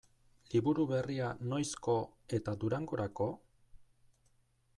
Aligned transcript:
Liburu 0.53 0.85
berria 0.91 1.27
noizko 1.51 1.99
eta 2.39 2.57
Durangorako? 2.65 3.29